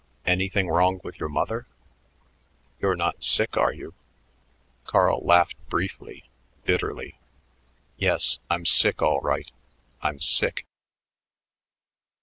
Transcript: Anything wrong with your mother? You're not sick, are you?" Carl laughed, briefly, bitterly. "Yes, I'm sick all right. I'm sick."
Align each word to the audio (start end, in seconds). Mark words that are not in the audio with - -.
Anything 0.25 0.67
wrong 0.67 0.99
with 1.03 1.19
your 1.19 1.29
mother? 1.29 1.67
You're 2.79 2.95
not 2.95 3.23
sick, 3.23 3.55
are 3.55 3.71
you?" 3.71 3.93
Carl 4.87 5.19
laughed, 5.23 5.57
briefly, 5.69 6.23
bitterly. 6.63 7.19
"Yes, 7.97 8.39
I'm 8.49 8.65
sick 8.65 9.03
all 9.03 9.19
right. 9.21 9.51
I'm 10.01 10.17
sick." 10.19 10.65